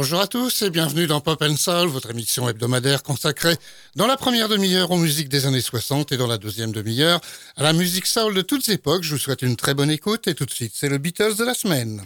Bonjour 0.00 0.20
à 0.22 0.26
tous 0.26 0.62
et 0.62 0.70
bienvenue 0.70 1.06
dans 1.06 1.20
Pop 1.20 1.42
and 1.42 1.56
Soul, 1.56 1.88
votre 1.88 2.08
émission 2.08 2.48
hebdomadaire 2.48 3.02
consacrée 3.02 3.54
dans 3.96 4.06
la 4.06 4.16
première 4.16 4.48
demi-heure 4.48 4.90
aux 4.90 4.96
musiques 4.96 5.28
des 5.28 5.44
années 5.44 5.60
60 5.60 6.10
et 6.12 6.16
dans 6.16 6.26
la 6.26 6.38
deuxième 6.38 6.72
demi-heure 6.72 7.20
à 7.54 7.62
la 7.62 7.74
musique 7.74 8.06
soul 8.06 8.32
de 8.32 8.40
toutes 8.40 8.66
époques. 8.70 9.02
Je 9.02 9.12
vous 9.12 9.20
souhaite 9.20 9.42
une 9.42 9.56
très 9.56 9.74
bonne 9.74 9.90
écoute 9.90 10.26
et 10.26 10.34
tout 10.34 10.46
de 10.46 10.50
suite, 10.50 10.72
c'est 10.74 10.88
le 10.88 10.96
Beatles 10.96 11.36
de 11.36 11.44
la 11.44 11.52
semaine. 11.52 12.00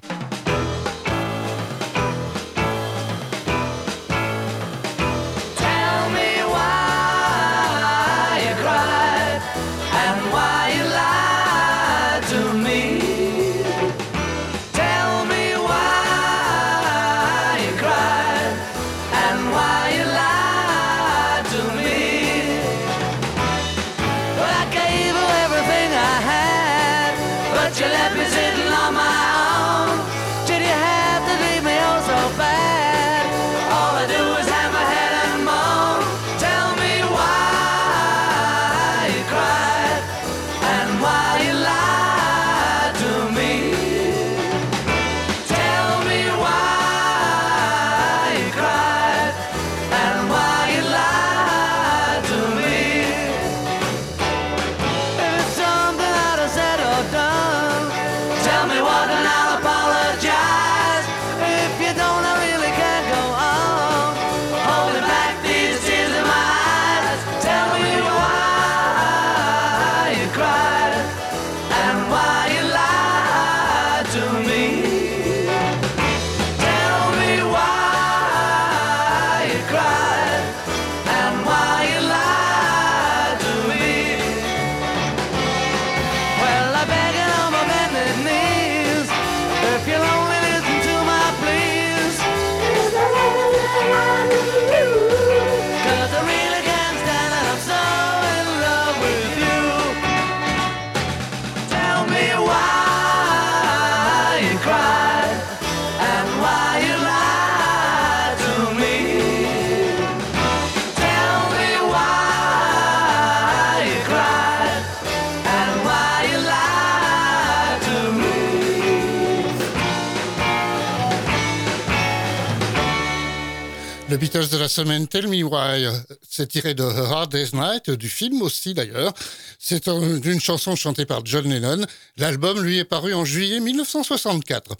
De 124.35 124.59
la 124.59 124.67
semaine 124.67 125.07
Tell 125.07 125.29
Me 125.29 125.45
Why, 125.45 125.87
c'est 126.29 126.49
tiré 126.49 126.75
de 126.75 126.83
Hard 126.83 127.31
Day's 127.31 127.53
Night, 127.53 127.89
du 127.89 128.09
film 128.09 128.43
aussi 128.43 128.75
d'ailleurs. 128.75 129.13
C'est 129.61 129.87
une 129.87 130.41
chanson 130.41 130.75
chantée 130.75 131.07
par 131.07 131.25
John 131.25 131.49
Lennon. 131.49 131.87
L'album 132.17 132.61
lui 132.61 132.79
est 132.79 132.85
paru 132.85 133.15
en 133.15 133.25
juillet 133.25 133.61
1964. 133.61 134.73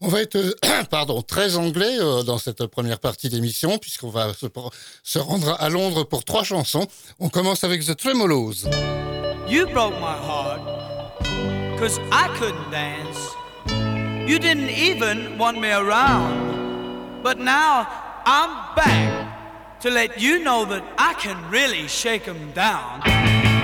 On 0.00 0.08
va 0.08 0.22
être, 0.22 0.56
pardon, 0.90 1.20
très 1.20 1.56
anglais 1.56 1.98
euh, 2.00 2.22
dans 2.22 2.38
cette 2.38 2.64
première 2.64 3.00
partie 3.00 3.28
d'émission 3.28 3.76
puisqu'on 3.76 4.08
va 4.08 4.32
se, 4.32 4.46
se, 5.02 5.18
rendre 5.18 5.60
à 5.60 5.68
Londres 5.68 6.04
pour 6.04 6.24
trois 6.24 6.42
chansons. 6.42 6.88
On 7.20 7.28
commence 7.28 7.64
avec 7.64 7.84
The 7.84 7.94
Tremolos. 7.94 8.64
You 9.46 9.66
broke 9.66 9.92
my 10.00 10.16
heart 10.26 10.62
cause 11.78 11.98
I 12.10 12.28
couldn't 12.38 12.70
dance. 12.70 13.36
You 14.26 14.38
didn't 14.38 14.70
even 14.70 15.36
want 15.38 15.60
me 15.60 15.70
around. 15.70 17.22
But 17.22 17.38
now 17.38 17.86
I'm 18.24 18.74
back 18.76 19.80
to 19.80 19.90
let 19.90 20.20
you 20.20 20.44
know 20.44 20.64
that 20.66 20.84
I 20.96 21.14
can 21.14 21.50
really 21.50 21.88
shake 21.88 22.24
them 22.24 22.52
down. 22.52 23.61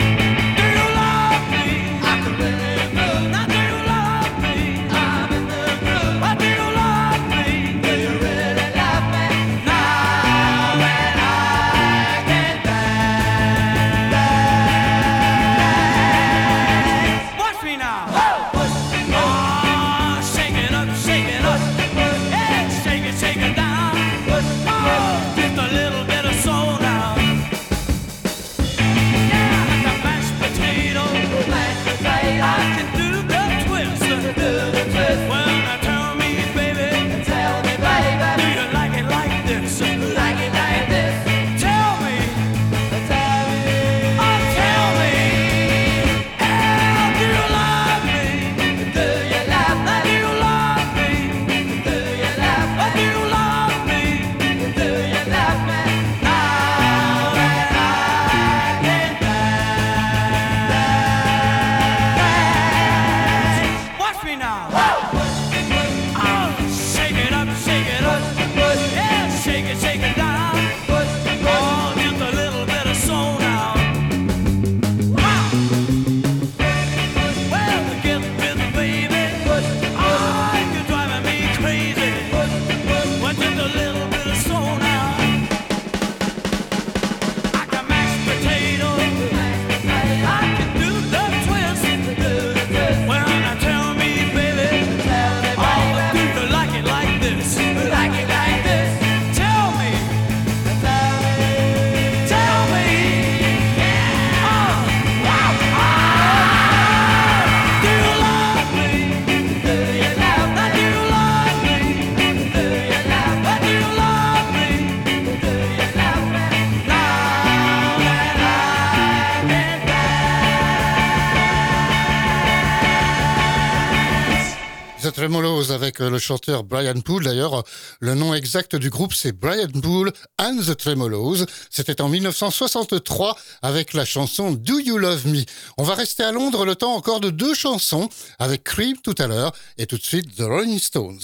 Le 126.01 126.19
chanteur 126.19 126.65
Brian 126.65 127.01
Poole. 127.01 127.25
D'ailleurs, 127.25 127.65
le 128.01 128.15
nom 128.15 128.35
exact 128.35 128.77
du 128.77 128.91
groupe, 128.91 129.15
c'est 129.15 129.33
Brian 129.33 129.69
Poole 129.83 130.13
and 130.39 130.59
the 130.67 130.77
Tremolos. 130.77 131.45
C'était 131.71 132.01
en 132.01 132.09
1963 132.09 133.37
avec 133.63 133.95
la 133.95 134.05
chanson 134.05 134.53
Do 134.53 134.79
You 134.79 134.99
Love 134.99 135.27
Me. 135.27 135.45
On 135.77 135.83
va 135.83 135.95
rester 135.95 136.23
à 136.23 136.33
Londres 136.33 136.65
le 136.65 136.75
temps 136.75 136.95
encore 136.95 137.21
de 137.21 137.31
deux 137.31 137.55
chansons 137.55 138.09
avec 138.39 138.65
Cream 138.65 138.97
tout 139.03 139.15
à 139.19 139.27
l'heure 139.27 139.53
et 139.77 139.87
tout 139.87 139.99
de 139.99 140.05
suite 140.05 140.37
The 140.37 140.43
Rolling 140.43 140.79
Stones. 140.79 141.21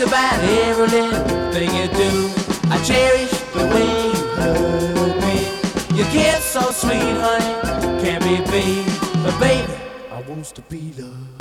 About 0.00 0.40
every 0.42 0.86
little 0.88 1.52
thing 1.52 1.70
you 1.74 1.88
do. 1.88 2.30
I 2.70 2.82
cherish 2.82 3.30
the 3.52 3.64
way 3.72 4.06
you 4.12 4.26
hug 4.38 5.14
me. 5.22 5.96
Your 5.96 6.06
kiss 6.06 6.56
oh, 6.56 6.70
so 6.70 6.88
sweet, 6.88 7.16
honey, 7.24 8.02
can't 8.02 8.22
be 8.24 8.38
beat. 8.50 8.86
But 9.22 9.38
baby, 9.38 9.72
I 10.10 10.20
want 10.28 10.46
to 10.46 10.62
be 10.62 10.92
loved. 10.98 11.40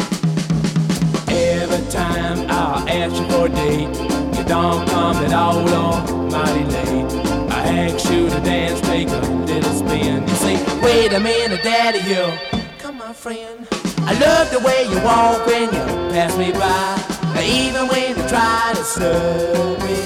Every 1.30 1.92
time 1.92 2.46
I 2.50 2.86
ask 2.90 3.16
you 3.16 3.28
for 3.30 3.46
a 3.46 3.50
date, 3.50 3.96
you 4.38 4.44
don't 4.46 4.88
come 4.90 5.18
at 5.26 5.34
all 5.34 5.68
or 5.70 6.30
mighty 6.30 6.64
late. 6.66 7.12
I 7.50 7.62
ask 7.88 8.10
you 8.12 8.30
to 8.30 8.40
dance, 8.42 8.82
take 8.82 9.10
a 9.10 9.20
little 9.50 9.74
spin. 9.74 10.28
You 10.28 10.36
say, 10.36 10.82
wait 10.82 11.14
a 11.14 11.20
minute, 11.20 11.64
daddy, 11.64 12.00
you 12.10 12.32
come 12.78 12.98
my 12.98 13.14
friend. 13.14 13.68
I 14.06 14.14
love 14.20 14.52
the 14.52 14.60
way 14.60 14.84
you 14.90 15.00
walk 15.02 15.46
when 15.48 15.64
you 15.64 16.12
pass 16.14 16.38
me 16.38 16.52
by. 16.52 17.13
Even 17.42 17.88
when 17.88 18.16
you 18.16 18.28
try 18.28 18.72
to 18.76 18.84
snub 18.84 19.80
me, 19.84 19.98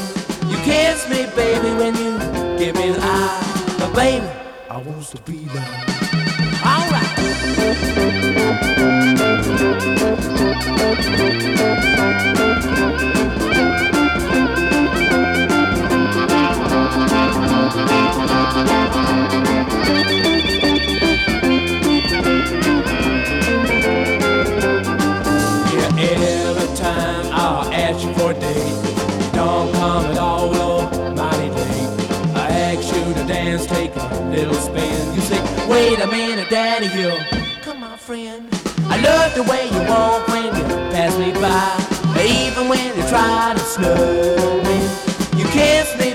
you 0.49 0.57
kiss 0.63 1.09
me, 1.09 1.25
baby, 1.35 1.69
when 1.75 1.95
you 1.95 2.17
give 2.57 2.75
me 2.75 2.91
the 2.91 2.99
eye. 3.01 3.75
But 3.79 3.93
baby, 3.93 4.25
I 4.69 4.77
want 4.77 5.05
to 5.07 5.21
be 5.23 5.45
loved. 5.53 5.87
All 6.63 6.87
wait 35.77 35.99
a 35.99 36.07
minute, 36.07 36.49
Daddy, 36.49 36.87
you 36.99 37.11
come 37.61 37.83
on, 37.83 37.97
friend. 37.99 38.49
I 38.93 38.99
love 39.09 39.35
the 39.35 39.43
way 39.43 39.63
you 39.73 39.81
walk 39.87 40.27
when 40.27 40.45
you 40.45 40.63
pass 40.93 41.13
me 41.23 41.31
by, 41.33 41.69
even 42.25 42.67
when 42.67 42.87
you 42.97 43.03
try 43.13 43.53
to 43.53 43.63
snub 43.73 44.63
me. 44.67 44.77
You 45.39 45.45
kiss 45.57 45.87
me, 45.99 46.06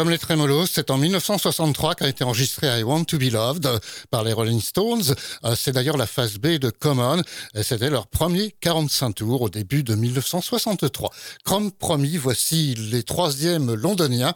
Comme 0.00 0.08
les 0.08 0.16
Tremolos, 0.16 0.64
c'est 0.64 0.90
en 0.90 0.96
1963 0.96 1.94
qu'a 1.94 2.08
été 2.08 2.24
enregistré 2.24 2.80
I 2.80 2.82
Want 2.82 3.04
to 3.04 3.18
Be 3.18 3.30
Loved 3.30 3.68
par 4.10 4.24
les 4.24 4.32
Rolling 4.32 4.62
Stones. 4.62 5.14
Euh, 5.44 5.54
c'est 5.54 5.72
d'ailleurs 5.72 5.98
la 5.98 6.06
phase 6.06 6.38
B 6.38 6.56
de 6.56 6.70
Common 6.70 7.22
et 7.54 7.62
c'était 7.62 7.90
leur 7.90 8.06
premier 8.06 8.54
45 8.62 9.12
tours 9.12 9.42
au 9.42 9.50
début 9.50 9.82
de 9.82 9.94
1963. 9.94 11.10
Comme 11.44 11.70
promis, 11.70 12.16
voici 12.16 12.74
les 12.76 13.02
troisièmes 13.02 13.74
londoniens. 13.74 14.32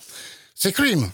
C'est 0.55 0.73
Cream. 0.73 1.11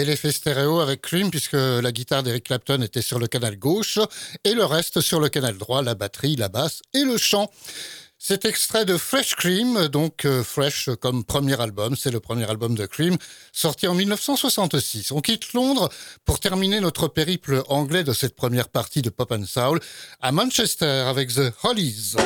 Bel 0.00 0.08
effet 0.08 0.32
stéréo 0.32 0.80
avec 0.80 1.02
Cream 1.02 1.30
puisque 1.30 1.52
la 1.52 1.92
guitare 1.92 2.22
d'Eric 2.22 2.44
Clapton 2.44 2.80
était 2.80 3.02
sur 3.02 3.18
le 3.18 3.26
canal 3.26 3.58
gauche 3.58 3.98
et 4.44 4.54
le 4.54 4.64
reste 4.64 5.02
sur 5.02 5.20
le 5.20 5.28
canal 5.28 5.58
droit, 5.58 5.82
la 5.82 5.94
batterie, 5.94 6.36
la 6.36 6.48
basse 6.48 6.80
et 6.94 7.04
le 7.04 7.18
chant. 7.18 7.50
C'est 8.18 8.46
extrait 8.46 8.86
de 8.86 8.96
Fresh 8.96 9.34
Cream, 9.34 9.88
donc 9.88 10.24
euh, 10.24 10.42
Fresh 10.42 10.88
comme 11.02 11.22
premier 11.22 11.60
album, 11.60 11.96
c'est 11.96 12.10
le 12.10 12.18
premier 12.18 12.48
album 12.48 12.74
de 12.74 12.86
Cream, 12.86 13.18
sorti 13.52 13.88
en 13.88 13.94
1966. 13.94 15.12
On 15.12 15.20
quitte 15.20 15.52
Londres 15.52 15.90
pour 16.24 16.40
terminer 16.40 16.80
notre 16.80 17.06
périple 17.06 17.62
anglais 17.68 18.02
de 18.02 18.14
cette 18.14 18.34
première 18.34 18.70
partie 18.70 19.02
de 19.02 19.10
Pop 19.10 19.30
and 19.32 19.44
Soul 19.44 19.80
à 20.22 20.32
Manchester 20.32 21.04
avec 21.10 21.34
The 21.34 21.52
Hollies. 21.62 22.16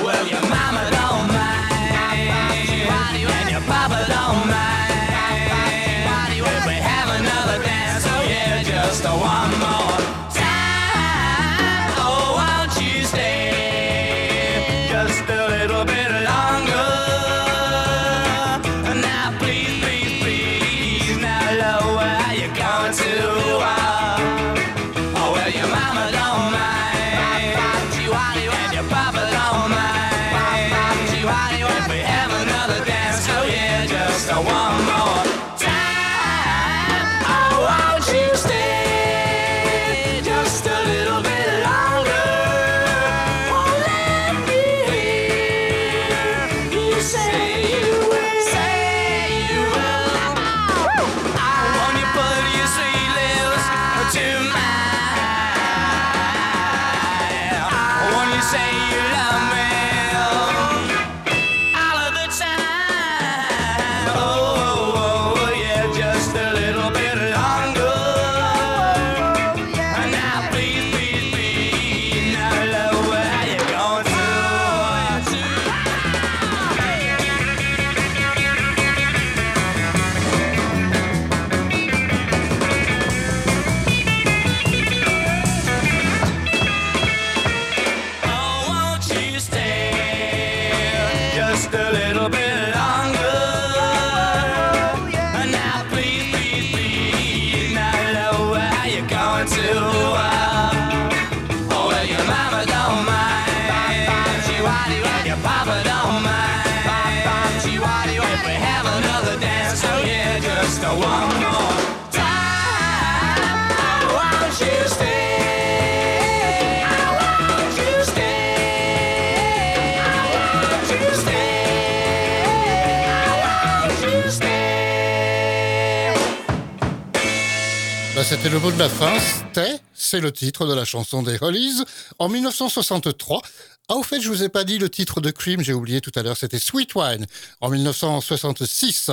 C'était 128.37 128.49
le 128.49 128.59
mot 128.59 128.73
de 128.73 128.79
la 128.79 128.89
fin. 128.89 129.17
Stay, 129.53 129.79
c'est 129.95 130.19
le 130.19 130.33
titre 130.33 130.67
de 130.67 130.75
la 130.75 130.85
chanson 130.85 131.23
des 131.23 131.39
Hollies 131.41 131.85
en 132.19 132.29
1963. 132.29 133.43
Ah, 133.89 133.95
au 133.95 134.03
fait, 134.03 134.21
je 134.21 134.29
vous 134.29 134.43
ai 134.43 134.49
pas 134.49 134.65
dit 134.65 134.79
le 134.79 134.89
titre 134.89 135.21
de 135.21 135.31
Cream, 135.31 135.61
j'ai 135.61 135.73
oublié 135.73 136.01
tout 136.01 136.11
à 136.17 136.23
l'heure, 136.23 136.37
c'était 136.37 136.59
Sweet 136.59 136.97
Wine 136.97 137.27
en 137.61 137.69
1966. 137.71 139.11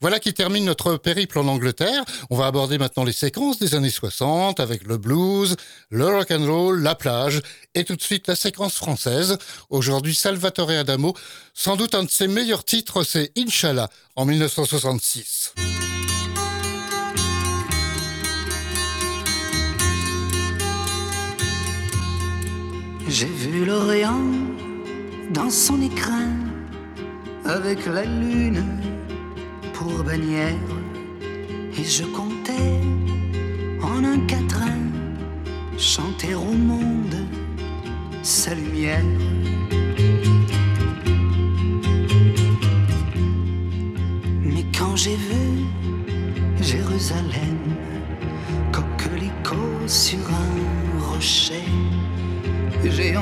Voilà 0.00 0.18
qui 0.18 0.34
termine 0.34 0.64
notre 0.64 0.96
périple 0.96 1.38
en 1.38 1.46
Angleterre. 1.46 2.02
On 2.30 2.36
va 2.36 2.46
aborder 2.46 2.78
maintenant 2.78 3.04
les 3.04 3.12
séquences 3.12 3.60
des 3.60 3.76
années 3.76 3.90
60 3.90 4.58
avec 4.58 4.82
le 4.84 4.98
blues, 4.98 5.54
le 5.90 6.06
rock 6.06 6.32
and 6.32 6.44
roll, 6.44 6.82
la 6.82 6.96
plage 6.96 7.42
et 7.76 7.84
tout 7.84 7.94
de 7.94 8.02
suite 8.02 8.26
la 8.26 8.34
séquence 8.34 8.74
française. 8.74 9.38
Aujourd'hui, 9.70 10.16
Salvatore 10.16 10.70
Adamo. 10.70 11.14
Sans 11.52 11.76
doute 11.76 11.94
un 11.94 12.02
de 12.02 12.10
ses 12.10 12.26
meilleurs 12.26 12.64
titres, 12.64 13.04
c'est 13.04 13.30
Inch'Allah 13.36 13.88
en 14.16 14.24
1966. 14.24 15.52
J'ai 23.06 23.26
vu 23.26 23.66
l'Orient 23.66 24.24
dans 25.30 25.50
son 25.50 25.80
écrin 25.82 26.30
avec 27.44 27.84
la 27.84 28.04
lune 28.04 28.64
pour 29.74 30.02
bannière 30.02 30.54
et 31.76 31.84
je 31.84 32.04
comptais 32.04 32.80
en 33.82 34.02
un 34.04 34.20
quatrain 34.26 34.78
chanter 35.76 36.34
au 36.34 36.52
monde 36.52 37.26
sa 38.22 38.54
lumière. 38.54 39.04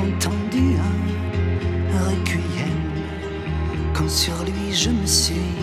Entendu 0.03 0.75
un 1.93 2.09
requiem 2.09 2.81
quand 3.93 4.09
sur 4.09 4.35
lui 4.43 4.73
je 4.73 4.89
me 4.89 5.05
suis 5.05 5.55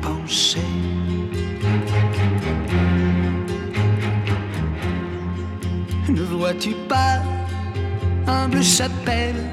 penché. 0.00 0.60
Ne 6.08 6.22
vois-tu 6.22 6.74
pas, 6.88 7.20
humble 8.26 8.62
chapelle, 8.62 9.44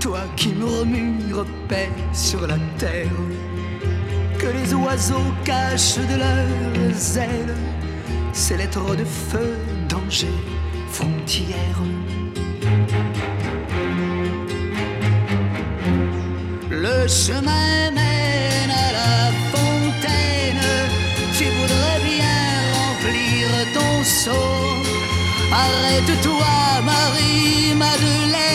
toi 0.00 0.20
qui 0.36 0.48
murmures 0.48 1.46
paix 1.68 1.90
sur 2.12 2.46
la 2.46 2.58
terre, 2.78 3.20
que 4.38 4.46
les 4.46 4.74
oiseaux 4.74 5.32
cachent 5.44 5.98
de 5.98 6.16
leurs 6.16 7.18
ailes 7.18 7.54
ces 8.34 8.56
lettres 8.56 8.96
de 8.96 9.04
feu, 9.04 9.56
danger, 9.88 10.34
frontières 10.88 11.80
le 17.04 17.08
chemin 17.08 17.90
mène 17.90 18.72
à 18.86 18.88
la 18.98 19.16
fontaine. 19.52 20.66
Tu 21.36 21.44
voudrais 21.56 22.00
bien 22.10 22.40
remplir 22.78 23.44
ton 23.76 23.94
seau. 24.02 24.52
Arrête-toi, 25.52 26.56
Marie-Madeleine, 26.90 28.53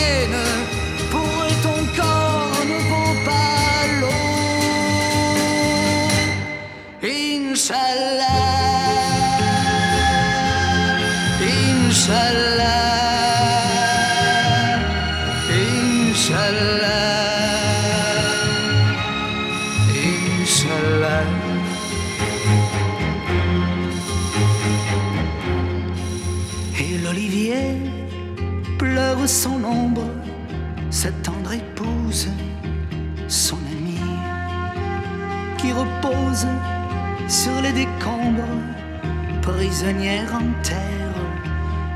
en 39.82 40.52
terre 40.62 41.14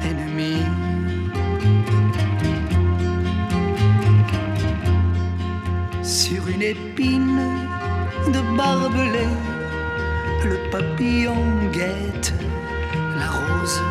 ennemie. 0.03 0.65
Sur 6.03 6.49
une 6.49 6.63
épine 6.63 7.41
de 8.29 8.57
barbelé, 8.57 9.27
le 10.45 10.71
papillon 10.71 11.37
guette 11.73 12.33
la 13.19 13.29
rose. 13.29 13.83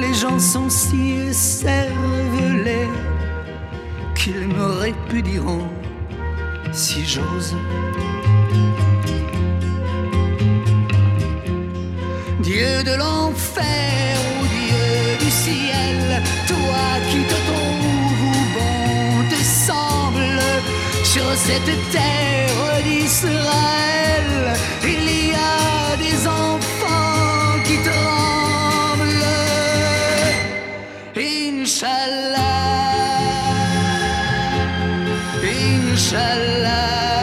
Les 0.00 0.14
gens 0.14 0.40
sont 0.40 0.68
si 0.68 1.32
cervelés 1.32 2.88
qu'ils 4.16 4.48
me 4.48 4.66
répudieront 4.80 5.68
si 6.72 7.04
j'ose. 7.06 7.54
Dieu 12.46 12.84
de 12.84 12.94
l'enfer, 12.94 14.16
ô 14.40 14.44
Dieu 14.46 15.16
du 15.18 15.30
ciel, 15.32 16.22
toi 16.46 16.86
qui 17.10 17.20
te 17.24 17.38
trouves 17.48 18.46
bon 18.54 19.28
te 19.28 19.40
semble, 19.42 20.40
sur 21.02 21.28
cette 21.34 21.74
terre 21.90 22.82
d'Israël, 22.84 24.30
il 24.84 25.30
y 25.30 25.34
a 25.34 25.96
des 25.96 26.18
enfants 26.28 27.58
qui 27.64 27.78
tremblent. 27.88 29.26
Inch'Allah, 31.16 32.44
Inch'Allah, 35.42 37.15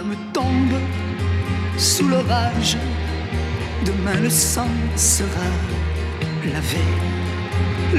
Les 0.00 0.06
femmes 0.06 0.16
tombent 0.32 0.80
sous 1.76 2.08
l'orage. 2.08 2.76
Demain 3.84 4.20
le 4.20 4.30
sang 4.30 4.68
sera 4.96 5.50
lavé. 6.44 6.78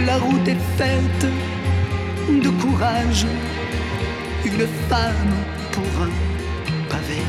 La 0.06 0.18
route 0.18 0.48
est 0.48 0.64
faite 0.78 1.26
de 2.30 2.50
courage. 2.62 3.26
Une 4.46 4.68
femme 4.90 5.36
pour 5.72 6.04
un 6.04 6.90
pavé. 6.90 7.22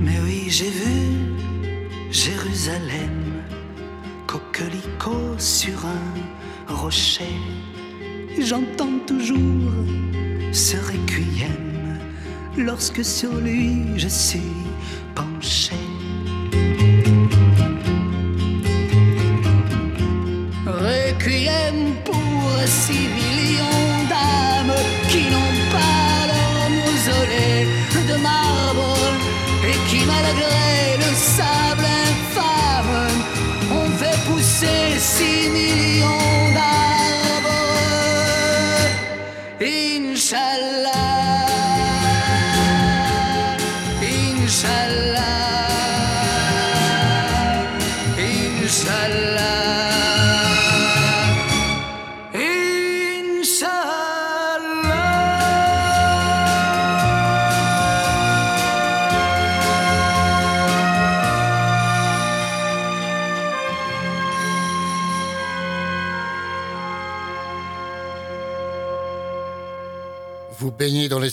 Mais 0.00 0.18
oui, 0.24 0.46
j'ai 0.48 0.70
vu 0.70 1.18
Jérusalem, 2.10 3.42
coquelicot 4.26 5.38
sur 5.38 5.84
un 5.84 6.72
rocher. 6.74 7.47
J'entends 8.48 8.98
toujours 9.06 9.74
ce 10.52 10.78
requiem 10.78 11.98
lorsque 12.56 13.04
sur 13.04 13.34
lui 13.34 13.82
je 13.98 14.08
suis 14.08 14.40
penché. 15.14 15.74
Requiem 20.66 21.92
pour 22.06 22.50
six 22.64 23.27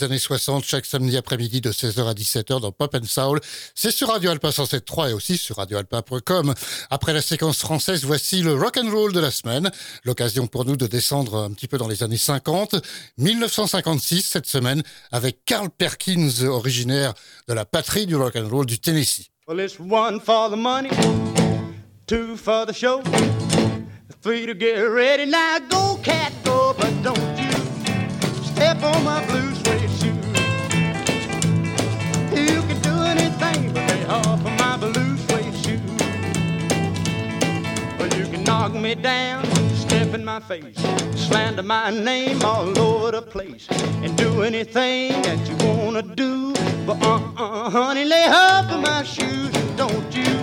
années 0.05 0.19
60 0.19 0.63
chaque 0.63 0.85
samedi 0.85 1.17
après-midi 1.17 1.59
de 1.59 1.71
16h 1.71 2.07
à 2.07 2.13
17h 2.13 2.61
dans 2.61 2.71
Pop 2.71 2.95
Soul. 3.05 3.39
C'est 3.73 3.91
sur 3.91 4.09
Radio 4.09 4.31
Alpa 4.31 4.49
107.3 4.49 5.09
et 5.09 5.13
aussi 5.13 5.37
sur 5.37 5.57
radioalpa.com. 5.57 6.53
Après 6.89 7.13
la 7.13 7.21
séquence 7.21 7.59
française, 7.59 8.05
voici 8.05 8.41
le 8.41 8.53
rock 8.53 8.77
and 8.77 8.89
roll 8.91 9.11
de 9.11 9.19
la 9.19 9.31
semaine. 9.31 9.71
L'occasion 10.03 10.47
pour 10.47 10.65
nous 10.65 10.77
de 10.77 10.87
descendre 10.87 11.37
un 11.37 11.51
petit 11.51 11.67
peu 11.67 11.77
dans 11.77 11.87
les 11.87 12.03
années 12.03 12.17
50. 12.17 12.75
1956 13.17 14.21
cette 14.21 14.45
semaine 14.45 14.83
avec 15.11 15.43
Carl 15.45 15.69
Perkins, 15.69 16.43
originaire 16.43 17.13
de 17.47 17.53
la 17.53 17.65
patrie 17.65 18.05
du 18.05 18.15
rock 18.15 18.35
and 18.35 18.47
roll 18.47 18.65
du 18.65 18.79
Tennessee. 18.79 19.31
Well, 19.47 19.59
it's 19.59 19.79
one 19.79 20.19
for 20.19 20.49
the 20.49 20.57
money, 20.57 20.89
two 22.07 22.35
for 22.37 22.65
the 22.65 22.73
show, 22.73 23.01
three 24.21 24.45
to 24.45 24.53
get 24.53 24.79
ready. 24.81 25.25
Now 25.25 25.59
go, 25.69 25.99
cat, 26.03 26.31
but 26.43 27.03
don't 27.03 27.17
you 27.37 27.51
step 28.55 28.83
on 28.83 29.03
my 29.03 29.25
blue 29.27 29.54
knock 38.45 38.73
me 38.73 38.95
down, 38.95 39.43
step 39.75 40.13
in 40.13 40.23
my 40.23 40.39
face, 40.39 40.77
slander 41.15 41.63
my 41.63 41.89
name 41.89 42.41
all 42.43 42.77
over 42.79 43.11
the 43.11 43.21
place, 43.21 43.67
and 44.03 44.15
do 44.17 44.43
anything 44.43 45.21
that 45.23 45.39
you 45.49 45.55
wanna 45.67 46.01
do. 46.01 46.53
But 46.85 47.01
uh-uh, 47.01 47.69
honey, 47.69 48.05
lay 48.05 48.27
off 48.27 48.71
of 48.71 48.81
my 48.81 49.03
shoes 49.03 49.51
don't 49.75 50.15
you 50.15 50.35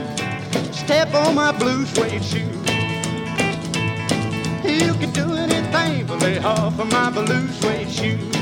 step 0.72 1.14
on 1.14 1.34
my 1.34 1.52
blue 1.52 1.86
suede 1.86 2.22
shoe. 2.22 2.38
You 4.68 4.92
can 5.00 5.10
do 5.12 5.32
anything 5.34 6.06
but 6.06 6.20
lay 6.20 6.38
off 6.38 6.78
of 6.78 6.90
my 6.90 7.10
blue 7.10 7.48
suede 7.48 7.90
shoe. 7.90 8.41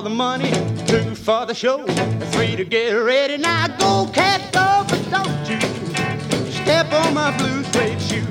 for 0.00 0.08
the 0.08 0.14
money, 0.14 0.50
two 0.86 1.14
for 1.14 1.44
the 1.44 1.52
show, 1.52 1.84
three 2.32 2.56
to 2.56 2.64
get 2.64 2.92
ready. 2.92 3.36
Now 3.36 3.66
go, 3.66 4.10
cat, 4.12 4.40
go, 4.50 4.84
but 4.88 5.10
don't 5.10 5.50
you 5.50 5.60
step 6.50 6.90
on 6.92 7.12
my 7.12 7.36
blue 7.36 7.62
suede 7.64 8.00
shoe. 8.00 8.30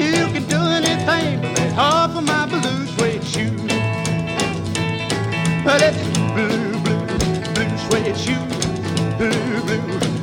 You 0.00 0.26
can 0.32 0.44
do 0.46 0.60
anything 0.78 1.40
but 1.42 1.58
lay 1.58 1.72
off 1.76 2.16
of 2.16 2.24
my 2.24 2.46
blue 2.46 2.86
suede 2.94 3.24
shoe. 3.24 3.56
Well, 5.64 5.82
it's 5.82 6.04
blue, 6.34 6.70
blue, 6.84 7.06
blue 7.54 7.78
suede 7.88 8.16
shoe, 8.16 8.44
blue, 9.18 9.60
blue, 9.62 10.17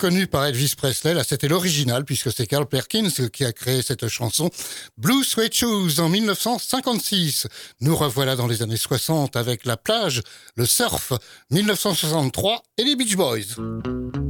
Sans 0.00 0.08
doute 0.08 0.12
plus 0.12 0.18
connu 0.18 0.26
par 0.26 0.46
Elvis 0.46 0.74
Presley, 0.76 1.14
là 1.14 1.24
c'était 1.24 1.48
l'original 1.48 2.04
puisque 2.04 2.32
c'est 2.32 2.46
Carl 2.46 2.66
Perkins 2.66 3.10
qui 3.32 3.44
a 3.44 3.52
créé 3.52 3.82
cette 3.82 4.08
chanson 4.08 4.50
Blue 4.96 5.24
Suede 5.24 5.52
Shoes 5.52 6.00
en 6.00 6.08
1956. 6.08 7.46
Nous 7.80 7.94
revoilà 7.94 8.36
dans 8.36 8.46
les 8.46 8.62
années 8.62 8.76
60 8.76 9.36
avec 9.36 9.66
la 9.66 9.76
plage, 9.76 10.22
le 10.56 10.64
surf, 10.64 11.12
1963 11.50 12.62
et 12.78 12.84
les 12.84 12.96
Beach 12.96 13.16
Boys. 13.16 14.29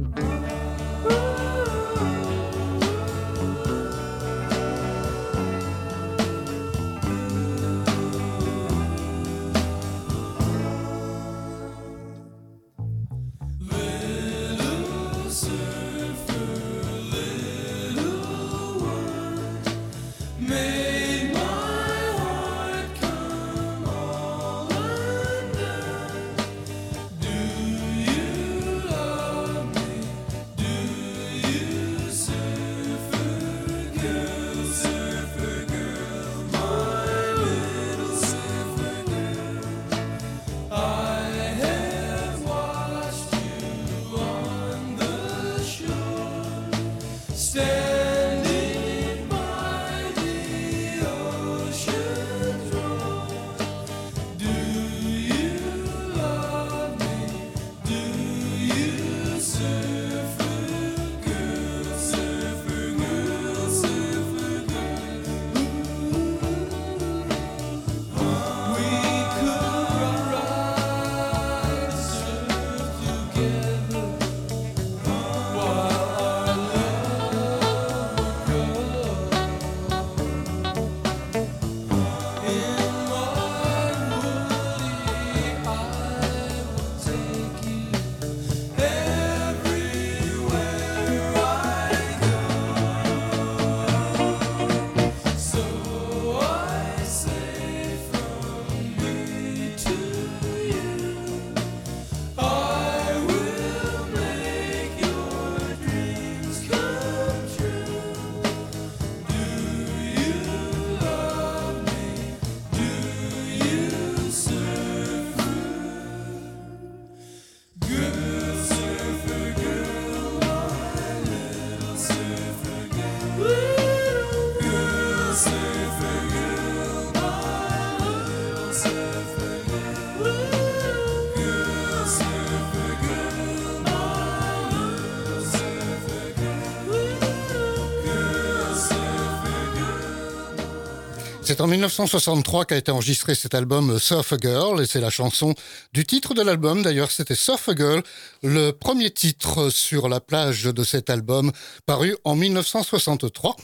C'est 141.61 141.65
en 141.65 141.69
1963 141.69 142.65
qu'a 142.65 142.75
été 142.75 142.89
enregistré 142.89 143.35
cet 143.35 143.53
album 143.53 143.99
Surf 143.99 144.33
Girl 144.41 144.81
et 144.81 144.87
c'est 144.87 144.99
la 144.99 145.11
chanson 145.11 145.53
du 145.93 146.05
titre 146.05 146.33
de 146.33 146.41
l'album. 146.41 146.81
D'ailleurs, 146.81 147.11
c'était 147.11 147.35
Surf 147.35 147.69
Girl, 147.77 148.01
le 148.41 148.71
premier 148.71 149.11
titre 149.11 149.69
sur 149.69 150.09
la 150.09 150.19
plage 150.19 150.63
de 150.63 150.83
cet 150.83 151.11
album 151.11 151.51
paru 151.85 152.17
en 152.23 152.35
1963. 152.35 153.55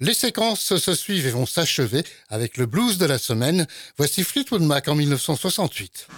Les 0.00 0.12
séquences 0.12 0.76
se 0.76 0.94
suivent 0.94 1.26
et 1.26 1.30
vont 1.30 1.46
s'achever 1.46 2.04
avec 2.28 2.58
le 2.58 2.66
blues 2.66 2.98
de 2.98 3.06
la 3.06 3.16
semaine. 3.16 3.66
Voici 3.96 4.22
Fleetwood 4.22 4.60
Mac 4.60 4.88
en 4.88 4.94
1968. 4.94 6.08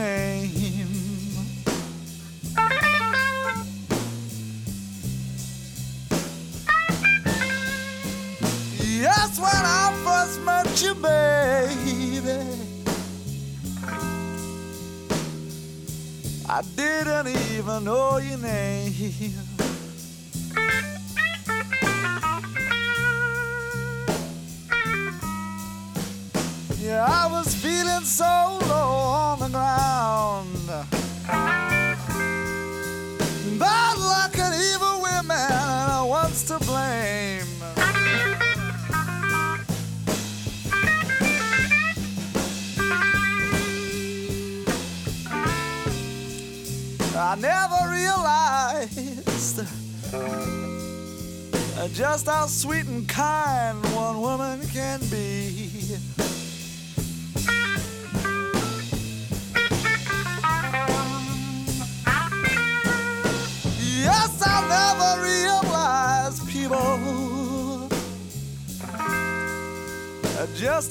Name. 0.00 0.39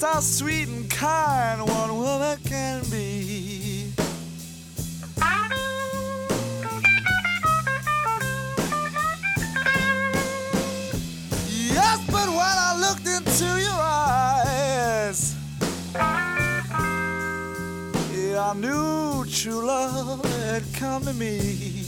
just 0.00 0.14
how 0.14 0.20
sweet 0.20 0.68
and 0.68 0.90
kind 0.90 1.60
one 1.60 1.96
woman 1.98 2.38
can 2.44 2.82
be. 2.90 3.92
Yes, 11.48 11.98
but 12.06 12.28
when 12.28 12.38
I 12.38 12.76
looked 12.80 13.06
into 13.06 13.44
your 13.60 13.80
eyes, 13.80 15.34
yeah, 18.14 18.50
I 18.50 18.54
knew 18.54 19.24
true 19.26 19.66
love 19.66 20.24
had 20.24 20.62
come 20.74 21.04
to 21.04 21.12
me. 21.12 21.79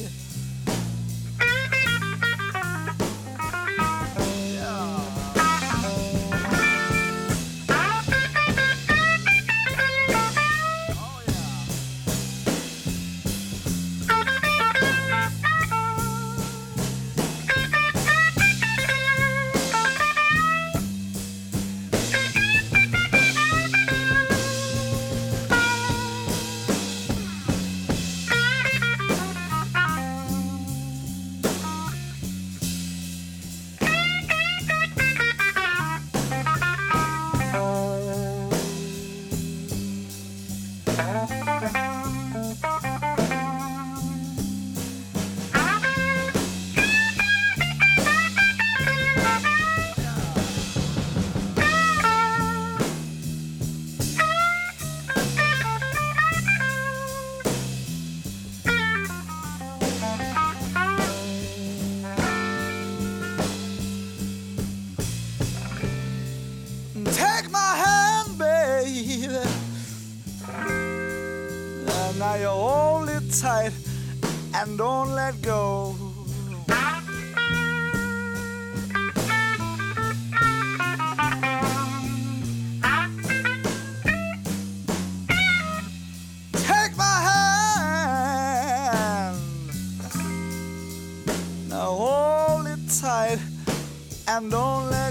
Don't 94.51 94.91
let 94.91 95.02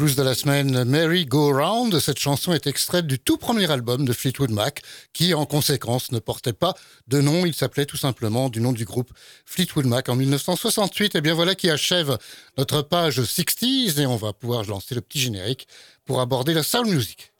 blues 0.00 0.16
de 0.16 0.22
la 0.22 0.34
semaine, 0.34 0.84
Merry 0.84 1.26
Go 1.26 1.52
Round. 1.52 1.98
Cette 2.00 2.18
chanson 2.18 2.54
est 2.54 2.66
extraite 2.66 3.06
du 3.06 3.18
tout 3.18 3.36
premier 3.36 3.70
album 3.70 4.06
de 4.06 4.14
Fleetwood 4.14 4.50
Mac, 4.50 4.80
qui 5.12 5.34
en 5.34 5.44
conséquence 5.44 6.10
ne 6.10 6.18
portait 6.18 6.54
pas 6.54 6.72
de 7.06 7.20
nom. 7.20 7.44
Il 7.44 7.54
s'appelait 7.54 7.84
tout 7.84 7.98
simplement 7.98 8.48
du 8.48 8.62
nom 8.62 8.72
du 8.72 8.86
groupe 8.86 9.12
Fleetwood 9.44 9.84
Mac 9.84 10.08
en 10.08 10.16
1968. 10.16 11.16
Et 11.16 11.20
bien 11.20 11.34
voilà 11.34 11.54
qui 11.54 11.68
achève 11.68 12.16
notre 12.56 12.80
page 12.80 13.20
60s 13.20 14.00
et 14.00 14.06
on 14.06 14.16
va 14.16 14.32
pouvoir 14.32 14.64
lancer 14.64 14.94
le 14.94 15.02
petit 15.02 15.20
générique 15.20 15.68
pour 16.06 16.22
aborder 16.22 16.54
la 16.54 16.62
soul 16.62 16.86
music. 16.86 17.30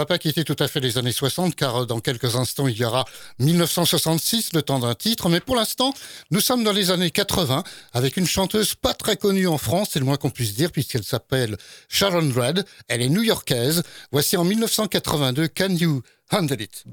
Va 0.00 0.06
pas 0.06 0.18
quitter 0.18 0.44
tout 0.44 0.56
à 0.58 0.66
fait 0.66 0.80
les 0.80 0.96
années 0.96 1.12
60 1.12 1.54
car 1.54 1.86
dans 1.86 2.00
quelques 2.00 2.34
instants 2.36 2.66
il 2.66 2.76
y 2.76 2.84
aura 2.84 3.04
1966, 3.38 4.54
le 4.54 4.62
temps 4.62 4.78
d'un 4.78 4.94
titre. 4.94 5.28
Mais 5.28 5.40
pour 5.40 5.56
l'instant, 5.56 5.92
nous 6.30 6.40
sommes 6.40 6.64
dans 6.64 6.72
les 6.72 6.90
années 6.90 7.10
80 7.10 7.62
avec 7.92 8.16
une 8.16 8.26
chanteuse 8.26 8.74
pas 8.74 8.94
très 8.94 9.16
connue 9.16 9.46
en 9.46 9.58
France, 9.58 9.90
c'est 9.92 9.98
le 9.98 10.06
moins 10.06 10.16
qu'on 10.16 10.30
puisse 10.30 10.54
dire 10.54 10.72
puisqu'elle 10.72 11.04
s'appelle 11.04 11.56
Sharon 11.88 12.32
Red. 12.34 12.64
Elle 12.88 13.02
est 13.02 13.10
new-yorkaise. 13.10 13.82
Voici 14.10 14.38
en 14.38 14.44
1982 14.44 15.48
Can 15.48 15.76
You 15.76 16.02
Handle 16.30 16.62
It? 16.62 16.84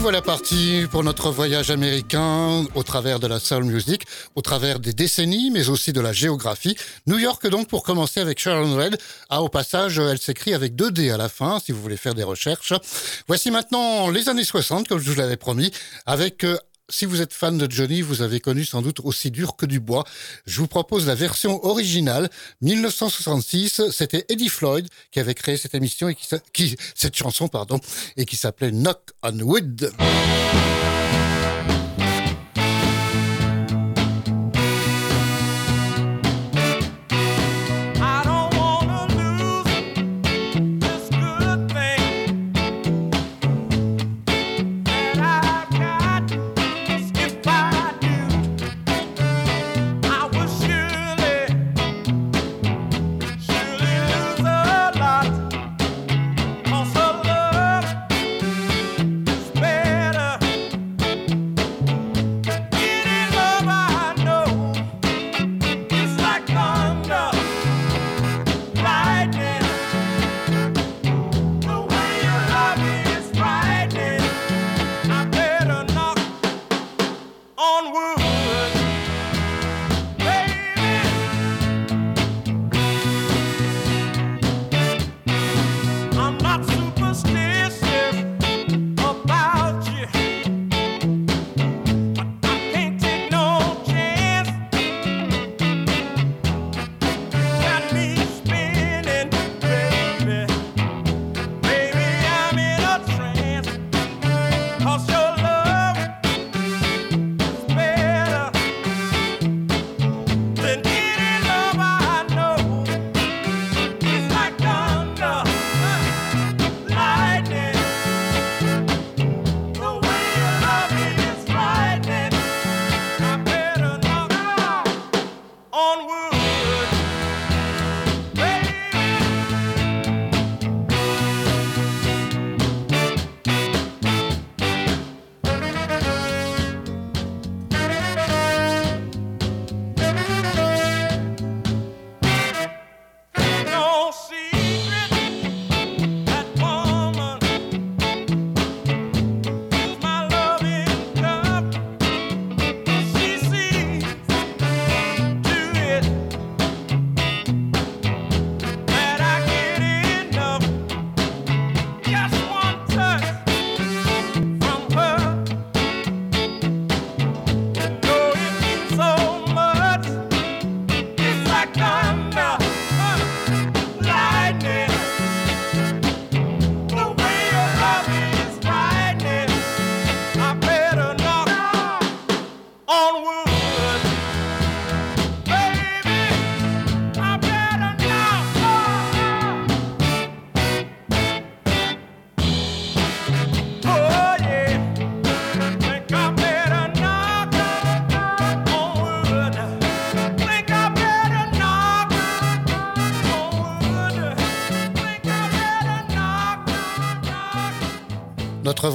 Voilà 0.00 0.22
parti 0.22 0.84
pour 0.90 1.02
notre 1.02 1.30
voyage 1.30 1.70
américain 1.70 2.64
au 2.74 2.82
travers 2.82 3.18
de 3.18 3.26
la 3.26 3.40
soul 3.40 3.64
music, 3.64 4.02
au 4.36 4.42
travers 4.42 4.78
des 4.78 4.92
décennies, 4.92 5.50
mais 5.50 5.68
aussi 5.68 5.92
de 5.92 6.00
la 6.00 6.12
géographie. 6.12 6.76
New 7.06 7.18
York 7.18 7.46
donc 7.48 7.68
pour 7.68 7.82
commencer 7.82 8.20
avec 8.20 8.38
Sharon 8.38 8.76
Red. 8.76 8.96
Ah, 9.28 9.42
au 9.42 9.48
passage, 9.48 9.98
elle 9.98 10.18
s'écrit 10.18 10.54
avec 10.54 10.76
deux 10.76 10.92
D 10.92 11.10
à 11.10 11.16
la 11.16 11.28
fin, 11.28 11.58
si 11.58 11.72
vous 11.72 11.82
voulez 11.82 11.96
faire 11.96 12.14
des 12.14 12.22
recherches. 12.22 12.72
Voici 13.26 13.50
maintenant 13.50 14.10
les 14.10 14.28
années 14.28 14.44
60, 14.44 14.86
comme 14.86 15.00
je 15.00 15.10
vous 15.10 15.18
l'avais 15.18 15.36
promis, 15.36 15.72
avec 16.06 16.44
euh, 16.44 16.56
si 16.88 17.06
vous 17.06 17.20
êtes 17.20 17.32
fan 17.32 17.58
de 17.58 17.70
Johnny, 17.70 18.00
vous 18.00 18.22
avez 18.22 18.40
connu 18.40 18.64
sans 18.64 18.82
doute 18.82 19.00
aussi 19.00 19.30
dur 19.30 19.56
que 19.56 19.66
du 19.66 19.80
bois. 19.80 20.04
Je 20.46 20.60
vous 20.60 20.66
propose 20.66 21.06
la 21.06 21.14
version 21.14 21.64
originale, 21.64 22.30
1966. 22.62 23.90
C'était 23.90 24.24
Eddie 24.28 24.48
Floyd 24.48 24.88
qui 25.10 25.20
avait 25.20 25.34
créé 25.34 25.56
cette 25.56 25.74
émission 25.74 26.08
et 26.08 26.16
qui, 26.52 26.76
cette 26.94 27.16
chanson, 27.16 27.48
pardon, 27.48 27.80
et 28.16 28.24
qui 28.24 28.36
s'appelait 28.36 28.70
Knock 28.70 29.10
on 29.22 29.38
Wood. 29.40 29.92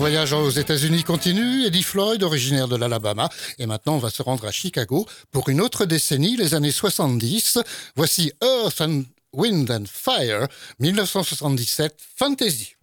Voyage 0.03 0.33
aux 0.33 0.49
États-Unis 0.49 1.05
continue. 1.05 1.65
Eddie 1.65 1.81
Floyd, 1.81 2.23
originaire 2.23 2.67
de 2.67 2.75
l'Alabama. 2.75 3.29
Et 3.57 3.65
maintenant, 3.65 3.95
on 3.95 3.99
va 3.99 4.09
se 4.09 4.21
rendre 4.21 4.45
à 4.45 4.51
Chicago 4.51 5.07
pour 5.31 5.47
une 5.47 5.61
autre 5.61 5.85
décennie, 5.85 6.35
les 6.35 6.55
années 6.55 6.73
70. 6.73 7.59
Voici 7.95 8.33
Earth 8.43 8.81
and 8.81 9.03
Wind 9.31 9.71
and 9.71 9.85
Fire, 9.87 10.49
1977, 10.81 11.95
Fantasy. 12.17 12.75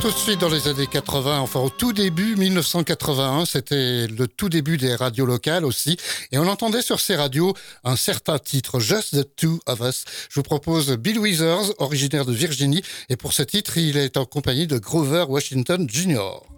Tout 0.00 0.10
de 0.10 0.16
suite 0.16 0.40
dans 0.40 0.48
les 0.48 0.68
années 0.68 0.86
80, 0.86 1.40
enfin 1.40 1.60
au 1.60 1.70
tout 1.70 1.92
début 1.92 2.36
1981, 2.36 3.46
c'était 3.46 4.06
le 4.06 4.28
tout 4.28 4.48
début 4.48 4.76
des 4.76 4.94
radios 4.94 5.26
locales 5.26 5.64
aussi, 5.64 5.96
et 6.30 6.38
on 6.38 6.46
entendait 6.46 6.82
sur 6.82 7.00
ces 7.00 7.16
radios 7.16 7.54
un 7.82 7.96
certain 7.96 8.38
titre, 8.38 8.78
Just 8.78 9.20
the 9.20 9.28
Two 9.36 9.58
of 9.66 9.80
Us. 9.80 10.04
Je 10.30 10.36
vous 10.36 10.44
propose 10.44 10.96
Bill 10.96 11.18
Withers, 11.18 11.72
originaire 11.78 12.24
de 12.24 12.32
Virginie, 12.32 12.82
et 13.08 13.16
pour 13.16 13.32
ce 13.32 13.42
titre, 13.42 13.76
il 13.76 13.96
est 13.96 14.16
en 14.16 14.24
compagnie 14.24 14.66
de 14.66 14.78
Grover 14.78 15.24
Washington 15.28 15.88
Jr. 15.90 16.57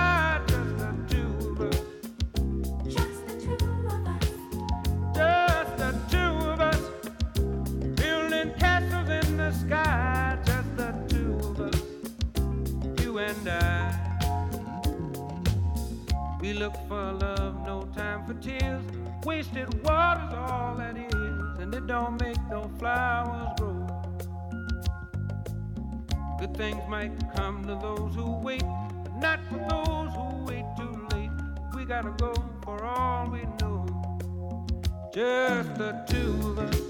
it 21.81 21.87
don't 21.87 22.19
make 22.21 22.37
no 22.49 22.69
flowers 22.79 23.49
grow. 23.57 23.87
Good 26.39 26.55
things 26.55 26.81
might 26.87 27.11
come 27.35 27.65
to 27.65 27.75
those 27.75 28.15
who 28.15 28.39
wait, 28.39 28.63
but 29.03 29.15
not 29.17 29.39
for 29.49 29.57
those 29.69 30.11
who 30.13 30.45
wait 30.45 30.65
too 30.77 31.07
late. 31.15 31.29
We 31.75 31.85
gotta 31.85 32.11
go 32.17 32.33
for 32.63 32.83
all 32.83 33.29
we 33.29 33.43
know 33.59 33.85
just 35.13 35.75
the 35.75 36.03
two 36.07 36.49
of 36.49 36.59
us. 36.59 36.81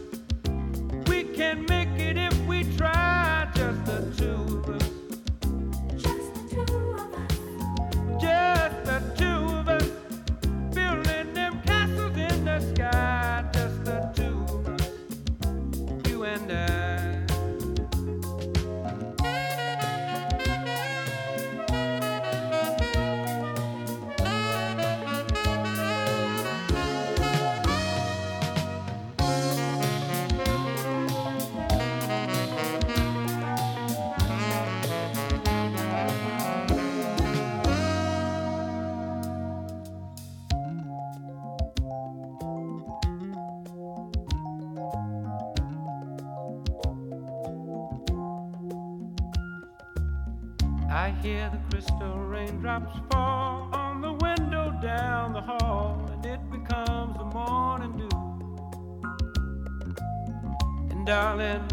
We 1.07 1.23
can 1.23 1.65
make 1.67 1.99
it 1.99 2.17
if 2.17 2.40
raindrops 52.81 52.99
fall 53.11 53.69
on 53.73 54.01
the 54.01 54.13
window 54.13 54.77
down 54.81 55.33
the 55.33 55.41
hall, 55.41 56.05
and 56.11 56.25
it 56.25 56.39
becomes 56.51 57.17
the 57.17 57.25
morning 57.25 57.97
dew. 57.97 58.09
And 60.89 61.05
darling, 61.05 61.67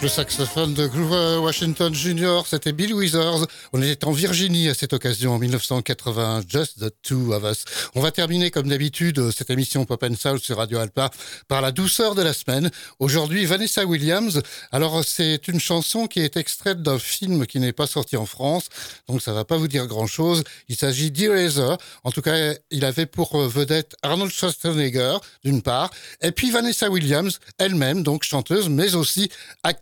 Le 0.00 0.08
saxophone 0.08 0.74
de 0.74 0.86
Grover 0.86 1.38
Washington 1.42 1.94
Jr., 1.94 2.40
c'était 2.46 2.72
Bill 2.72 2.92
Withers. 2.94 3.46
On 3.72 3.80
était 3.80 4.04
en 4.04 4.10
Virginie 4.10 4.68
à 4.68 4.74
cette 4.74 4.92
occasion 4.92 5.34
en 5.34 5.38
1980, 5.38 6.42
Just 6.48 6.80
the 6.80 6.92
Two 7.02 7.32
of 7.32 7.44
Us. 7.44 7.64
On 7.94 8.00
va 8.00 8.10
terminer 8.10 8.50
comme 8.50 8.68
d'habitude 8.68 9.30
cette 9.30 9.50
émission 9.50 9.84
Pop 9.84 10.02
and 10.02 10.16
Soul 10.16 10.40
sur 10.40 10.56
Radio 10.56 10.78
Alpa 10.78 11.10
par 11.46 11.60
la 11.60 11.70
douceur 11.70 12.16
de 12.16 12.22
la 12.22 12.32
semaine. 12.32 12.70
Aujourd'hui, 12.98 13.44
Vanessa 13.44 13.84
Williams. 13.84 14.42
Alors, 14.72 15.04
c'est 15.04 15.46
une 15.46 15.60
chanson 15.60 16.08
qui 16.08 16.20
est 16.20 16.36
extraite 16.36 16.82
d'un 16.82 16.98
film 16.98 17.46
qui 17.46 17.60
n'est 17.60 17.72
pas 17.72 17.86
sorti 17.86 18.16
en 18.16 18.26
France, 18.26 18.68
donc 19.08 19.22
ça 19.22 19.32
va 19.32 19.44
pas 19.44 19.56
vous 19.56 19.68
dire 19.68 19.86
grand-chose. 19.86 20.42
Il 20.68 20.76
s'agit 20.76 21.12
d'Eraser. 21.12 21.76
En 22.02 22.10
tout 22.10 22.22
cas, 22.22 22.54
il 22.70 22.84
avait 22.84 23.06
pour 23.06 23.38
vedette 23.38 23.94
Arnold 24.02 24.32
Schwarzenegger, 24.32 25.18
d'une 25.44 25.62
part, 25.62 25.90
et 26.22 26.32
puis 26.32 26.50
Vanessa 26.50 26.90
Williams, 26.90 27.38
elle-même, 27.58 28.02
donc 28.02 28.24
chanteuse, 28.24 28.68
mais 28.68 28.96
aussi 28.96 29.30
actrice. 29.62 29.81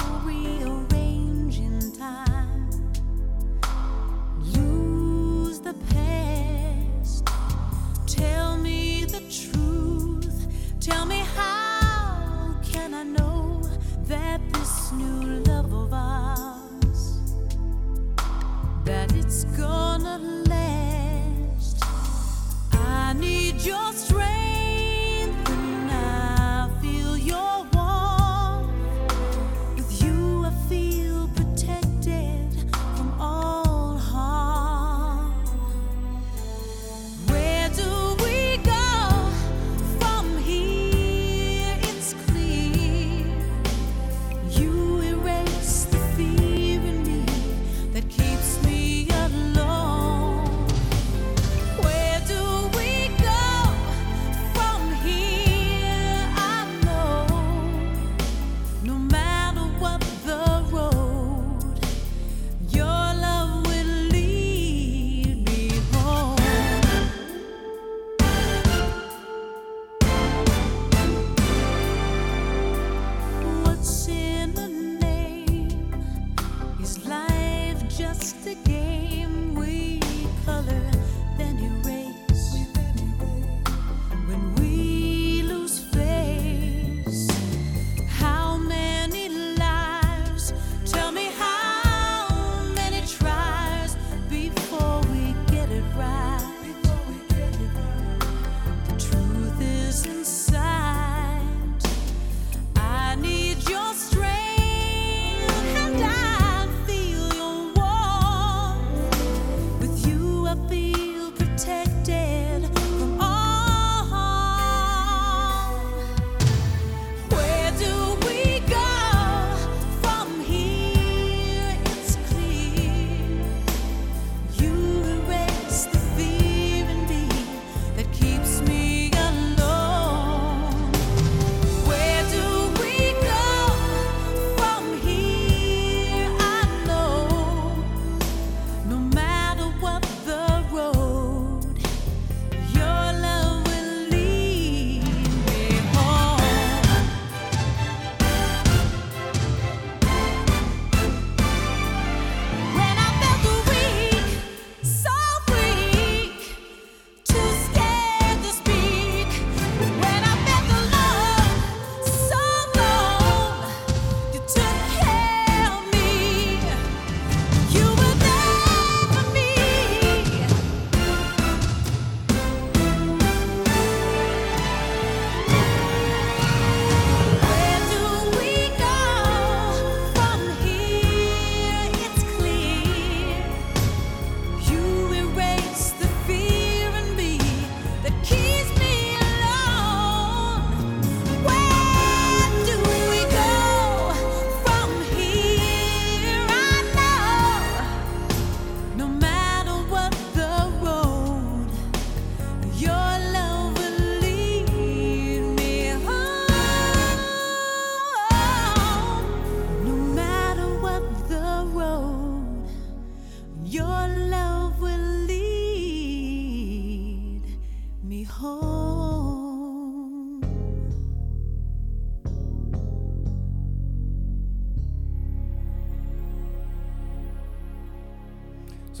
the 5.71 5.93
past. 5.93 7.27
Tell 8.05 8.57
me 8.57 9.05
the 9.05 9.21
truth. 9.21 10.47
Tell 10.81 11.05
me 11.05 11.19
how 11.35 12.55
can 12.63 12.93
I 12.93 13.03
know 13.03 13.61
that 14.07 14.41
this 14.53 14.91
new 14.91 15.21
love. 15.43 15.50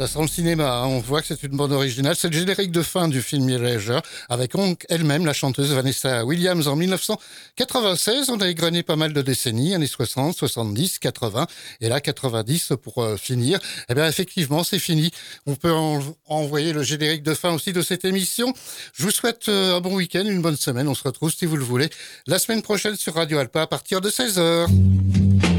Ça 0.01 0.07
sent 0.07 0.21
le 0.21 0.27
cinéma, 0.27 0.77
hein. 0.77 0.87
on 0.87 0.99
voit 0.99 1.21
que 1.21 1.27
c'est 1.27 1.43
une 1.43 1.55
bande 1.55 1.71
originale. 1.71 2.15
C'est 2.15 2.29
le 2.29 2.35
générique 2.35 2.71
de 2.71 2.81
fin 2.81 3.07
du 3.07 3.21
film 3.21 3.47
Voyager, 3.55 3.99
avec 4.29 4.53
elle-même, 4.89 5.27
la 5.27 5.33
chanteuse 5.33 5.71
Vanessa 5.73 6.25
Williams 6.25 6.67
en 6.67 6.75
1996. 6.75 8.31
On 8.31 8.41
a 8.41 8.49
égrené 8.49 8.81
pas 8.81 8.95
mal 8.95 9.13
de 9.13 9.21
décennies, 9.21 9.75
années 9.75 9.85
60, 9.85 10.35
70, 10.35 10.97
80, 10.97 11.45
et 11.81 11.87
là 11.87 12.01
90 12.01 12.73
pour 12.81 13.03
euh, 13.03 13.15
finir. 13.15 13.59
Eh 13.89 13.93
bien 13.93 14.07
effectivement, 14.07 14.63
c'est 14.63 14.79
fini. 14.79 15.11
On 15.45 15.53
peut 15.53 15.71
en 15.71 15.99
envoyer 16.25 16.73
le 16.73 16.81
générique 16.81 17.21
de 17.21 17.35
fin 17.35 17.53
aussi 17.53 17.71
de 17.71 17.83
cette 17.83 18.03
émission. 18.03 18.55
Je 18.95 19.03
vous 19.03 19.11
souhaite 19.11 19.49
euh, 19.49 19.77
un 19.77 19.81
bon 19.81 19.93
week-end, 19.93 20.25
une 20.25 20.41
bonne 20.41 20.57
semaine. 20.57 20.87
On 20.87 20.95
se 20.95 21.03
retrouve, 21.03 21.31
si 21.31 21.45
vous 21.45 21.57
le 21.57 21.63
voulez, 21.63 21.91
la 22.25 22.39
semaine 22.39 22.63
prochaine 22.63 22.95
sur 22.95 23.13
Radio 23.13 23.37
Alpa 23.37 23.61
à 23.61 23.67
partir 23.67 24.01
de 24.01 24.09
16h. 24.09 25.50